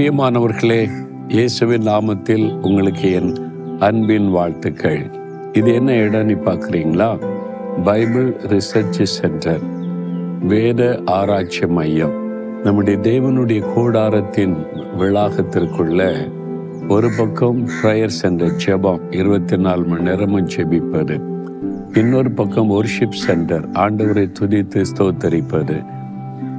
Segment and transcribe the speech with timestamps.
[0.00, 0.90] பிரியமானவர்களே
[1.28, 3.36] இயேசுவின் நாமத்தில் உங்களுக்கு என்
[3.78, 5.10] அன்பின் வாழ்த்துக்கள்.
[5.52, 7.18] இது என்ன இடம்னு பார்க்குறீங்களா?
[7.84, 9.60] பைபிள் ரிசர்ச் சென்டர்
[10.46, 12.12] வேத ஆராய்ச்சி மையம்.
[12.62, 14.54] நம்முடைய தேவனுடைய கூடாரத்தின்
[14.98, 16.30] விளாகத்திற்குள்ள
[16.88, 21.20] ஒரு பக்கம் ப்ரேயர் சென்டர் ஜெபம் இருபத்தி நாலு மணி நேரமும் ஜெபிப்பது.
[21.94, 25.84] இன்னொரு பக்கம் ஒர்ஷிப் சென்டர் ஆண்டவரை துதித்து ஸ்தோத்தரிப்பது.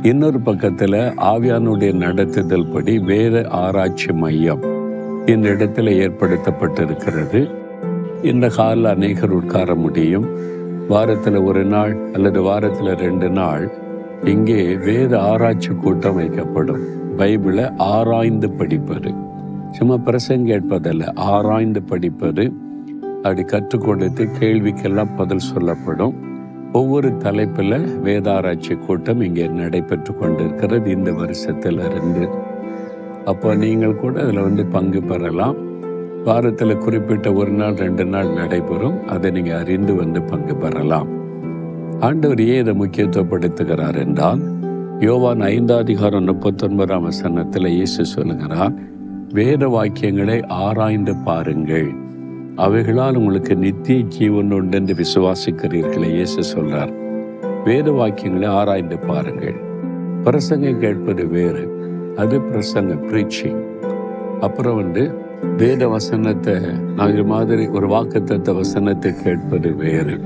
[0.01, 0.93] இன்னொரு பக்கத்தில்
[1.31, 4.61] ஆவியானுடைய நடத்துதல் படி வேத ஆராய்ச்சி மையம்
[5.25, 7.51] இந்த இடத்துல ஏற்படுத்தப்பட்டிருக்கிறது.
[8.25, 10.25] இந்த காலில் அநேகர் உட்கார முடியும்.
[10.87, 13.71] வாரத்தில் ஒரு நாள் அல்லது வாரத்தில் ரெண்டு நாள்
[14.23, 16.83] இங்கே வேறு ஆராய்ச்சி கூட்டம் வைக்கப்படும்.
[17.17, 19.13] பைபிளை ஆராய்ந்து படிப்பது.
[19.71, 22.53] சும்மா பிரசங்க கேட்பதல்ல ஆராய்ந்து படிப்பது.
[23.15, 26.30] அப்படி கற்றுக் கொடுத்து கேள்விக்கெல்லாம் பதில் சொல்லப்படும்.
[26.73, 30.91] ஒவ்வொரு தலைப்பில் வேதாராய்ச்சி கூட்டம் இங்கே நடைபெற்று கொண்டிருக்கிறது.
[30.91, 32.29] இந்த வருஷத்தில் இருந்து.
[33.25, 35.57] அப்போ நீங்கள் கூட அதில் வந்து பங்கு பெறலாம்.
[36.23, 39.07] வாரத்தில் குறிப்பிட்ட ஒரு நாள் ரெண்டு நாள் நடைபெறும்.
[39.07, 41.09] அதை நீங்கள் அறிந்து வந்து பங்கு பெறலாம்.
[41.99, 44.41] ஆண்டவர் ஏன் இதை முக்கியத்துவப்படுத்துகிறார் என்றால்
[44.99, 48.73] யோவான் ஐந்தாதிகாரம் முப்பத்தொன்பதாம் வசனத்தில் இயேசு சொல்லுகிறார்
[49.33, 51.91] வேத வாக்கியங்களை ஆராய்ந்து பாருங்கள்.
[52.59, 56.91] அவைகளால் உங்களுக்கு நித்திய ஜீவன் உண்டு என்று விசுவாசிக்கிறீர்களே இயேசு சொல்றார்.
[57.65, 59.55] வேத வாக்கியங்களை ஆராய்ந்து பாருங்கள்.
[60.23, 61.63] பிரசங்கம் கேட்பது வேறு
[62.17, 63.61] அது பிரசங்க பிரீச்சிங்
[64.39, 65.11] அப்புறம் வந்து
[65.57, 66.55] வேத வசனத்தை
[66.95, 70.21] நான் மாதிரி ஒரு வாக்குத்த வசனத்தை கேட்பது வேறு.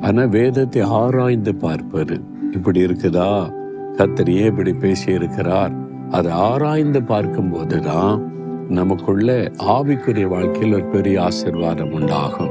[0.00, 2.20] ஆனால் வேதத்தை ஆராய்ந்து பார்ப்பது
[2.52, 3.50] இப்படி இருக்குதா?
[3.98, 5.72] கத்தர் ஏன் இப்படி பேசி இருக்கிறார்
[6.10, 8.22] அதை ஆராய்ந்து பார்க்கும்போது தான்
[8.70, 12.50] நமக்குள்ள ஆவிக்குரிய வாழ்க்கையில் ஒரு பெரிய ஆசிர்வாதம் உண்டாகும்.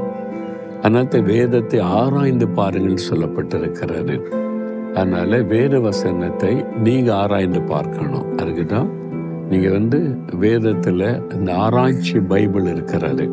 [0.80, 4.20] அதனால வேதத்தை ஆராய்ந்து பாருங்கள் சொல்லப்பட்டிருக்கிறது.
[4.94, 8.36] அதனால வேத வசனத்தை நீங்க ஆராய்ந்து பார்க்கணும்.
[8.36, 8.88] அதுக்குதான்
[9.50, 13.30] நீங்க வந்து வேதத்துல இந்த ஆராய்ச்சி பைபிள் இருக்கிறது.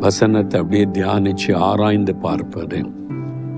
[0.00, 2.82] வசனத்தை அப்படியே தியானிச்சு ஆராய்ந்து பார்ப்பது.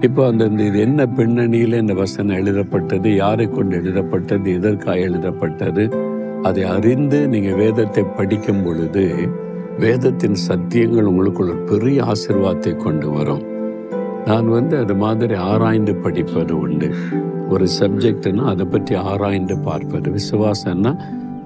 [0.00, 5.88] இப்போ அந்த இது என்ன பின்னணியில் இந்த வசனம் எழுதப்பட்டது யாரை கொண்டு எழுதப்பட்டது எதற்காக எழுதப்பட்டது
[6.42, 9.04] அதை அறிந்து நீங்கள் வேதத்தை படிக்கும் பொழுது
[9.78, 13.42] வேதத்தின் சத்தியங்கள் உங்களுக்குள்ள ஒரு பெரிய ஆசிர்வாதத்தை கொண்டு வரும்.
[14.26, 16.88] நான் வந்து அது மாதிரி ஆராய்ந்து படிப்பது உண்டு.
[17.48, 20.10] ஒரு சப்ஜெக்ட்னா அதை பற்றி ஆராய்ந்து பார்ப்பது.
[20.10, 20.92] விசுவாசம்னா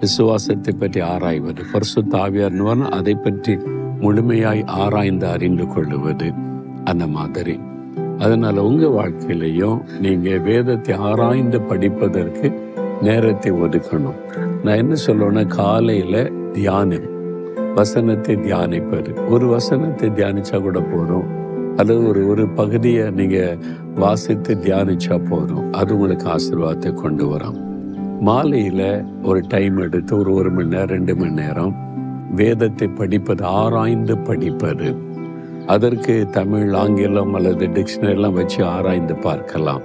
[0.00, 1.62] விசுவாசத்தை பற்றி ஆராய்வது.
[1.72, 3.54] பரிசு தாவியார்னு அதை பற்றி
[4.00, 6.28] முழுமையாய் ஆராய்ந்து அறிந்து கொள்ளுவது
[6.84, 7.60] அந்த மாதிரி.
[8.18, 12.48] அதனால் உங்கள் வாழ்க்கையிலையும் நீங்கள் வேதத்தை ஆராய்ந்து படிப்பதற்கு
[13.02, 14.20] நேரத்தை ஒதுக்கணும்.
[14.64, 17.08] நான் என்ன சொல்லுவேன்னா காலையில் தியானம்.
[17.74, 19.28] வசனத்தை தியானிப்பது.
[19.28, 21.26] ஒரு வசனத்தை தியானிச்சா கூட போதும்.
[21.76, 23.58] அல்லது ஒரு ஒரு பகுதியை நீங்கள்
[23.94, 25.72] வாசித்து தியானிச்சா போதும்.
[25.72, 27.58] அது உங்களுக்கு ஆசீர்வாதத்தை கொண்டு வரும்.
[28.20, 31.74] மாலையில் ஒரு டைம் எடுத்து ஒரு ஒரு மணி நேரம் ரெண்டு மணி நேரம்
[32.34, 34.96] வேதத்தை படிப்பது ஆராய்ந்து படிப்பது.
[35.66, 39.82] அதற்கு தமிழ் ஆங்கிலம் அல்லது டிக்ஷனரிலாம் வச்சு ஆராய்ந்து பார்க்கலாம்.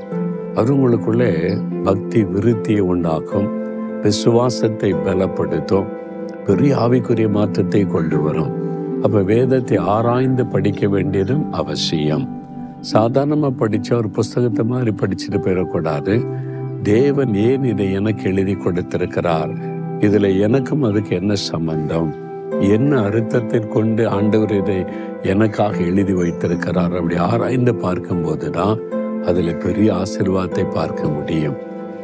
[0.56, 3.68] அது உங்களுக்குள்ளே பக்தி விருத்தியை உண்டாக்கும்.
[4.04, 5.88] விசுவாசத்தை பலப்படுத்தும்.
[6.46, 8.52] பெரிய ஆவிக்குரிய மாற்றத்தை கொண்டு வரும்.
[9.04, 12.26] அப்ப வேதத்தை ஆராய்ந்து படிக்க வேண்டியதும் அவசியம்.
[12.82, 16.26] சாதாரணமாக படித்த ஒரு புஸ்தகத்தை மாதிரி படிச்சுட்டு போயிடக்கூடாது.
[16.84, 19.52] தேவன் ஏன் இதை எனக்கு எழுதி கொடுத்திருக்கிறார்?
[20.00, 22.10] இதில் எனக்கும் அதுக்கு என்ன சம்பந்தம்?
[22.62, 24.86] என்ன அர்த்தத்தை கொண்டு ஆண்டவர் இதை
[25.24, 26.94] எனக்காக எழுதி வைத்திருக்கிறார்?
[26.94, 28.80] அப்படி ஆராய்ந்து பார்க்கும்போது தான்
[29.26, 31.58] அதில் பெரிய ஆசிர்வாதத்தை பார்க்க முடியும்.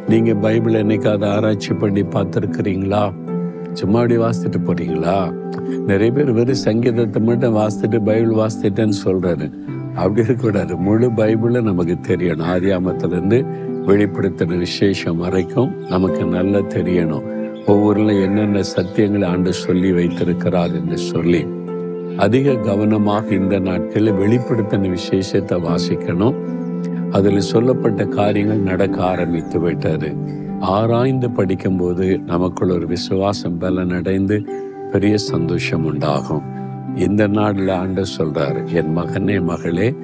[0.10, 3.04] நீங்க பைபிள் என்னைக்காவது ஆராய்ச்சி பண்ணி பார்த்துருக்குறீங்களா?
[3.74, 5.16] சும்மா அப்படி வாசித்துட்டு போறீங்களா
[5.86, 9.48] நிறைய பேர் வெறும் சங்கீதத்தை மட்டும் வாசித்துட்டு பைபிள் வாசித்துட்டேன்னு சொல்றாரு.
[9.96, 10.78] அப்படி இருக்கக்கூடாது.
[10.78, 12.48] முழு பைபிள நமக்கு தெரியணும்.
[12.54, 13.40] ஆதியாமத்திலிருந்து
[13.88, 17.26] வெளிப்படுத்தின விசேஷம் வரைக்கும் நமக்கு நல்லா தெரியணும்.
[17.66, 21.46] ஒவ்வொருல என்னென்ன சத்தியங்களை ஆண்டு சொல்லி வைத்திருக்கிறார் என்று சொல்லி
[22.18, 26.36] அதிக கவனமாக இந்த நாட்களில் வெளிப்படுத்தின விசேஷத்தை வாசிக்கணும்.
[27.16, 30.16] அதில் சொல்லப்பட்ட காரியங்கள் நடக்க ஆரம்பித்து விட்டது.
[30.60, 34.38] ஆராய்ந்து படிக்கும்போது நமக்குள் ஒரு விசுவாசம் பலனடைந்து
[34.92, 36.46] பெரிய சந்தோஷம் உண்டாகும்.
[36.96, 39.96] இந்த நாடில் ஆண்டு சொல்றார் என் மகனே மகளே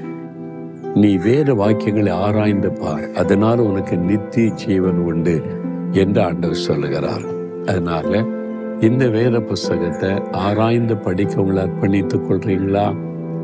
[0.93, 3.11] நீ வேறு வாக்கியங்களை ஆராய்ந்து பார்.
[3.11, 5.41] அதனால் உனக்கு நித்திய ஜீவன் உண்டு
[5.91, 7.25] என்று ஆண்டவர் சொல்லுகிறார்.
[7.65, 8.25] அதனால
[8.79, 12.87] இந்த வேத புஸ்தகத்தை ஆராய்ந்து படிக்க உங்களை அர்ப்பணித்துக் கொள்றீங்களா?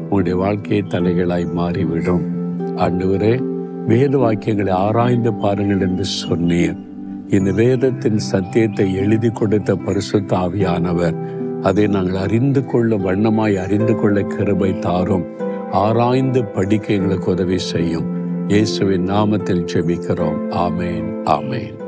[0.03, 2.25] உங்களுடைய வாழ்க்கையை தலைகளாய் மாறிவிடும்.
[2.75, 3.46] ஆண்டவரே
[3.87, 6.77] வேத வாக்கியங்களை ஆராய்ந்து பாருங்கள் என்று சொன்னீர்
[7.29, 11.17] இந்த வேதத்தின் சத்தியத்தை எழுதி கொடுத்த பரிசுத்த ஆவியானவர்
[11.61, 15.25] அதை நாங்கள் அறிந்து கொள்ள வண்ணமாய் அறிந்து கொள்ள கிருபை தாரும்.
[15.71, 18.07] ஆராய்ந்து படிக்க எங்களுக்கு உதவி செய்யும்.
[18.47, 20.39] இயேசுவின் நாமத்தில் ஜெபிக்கிறோம்.
[20.49, 21.86] ஆமேன் ஆமேன்.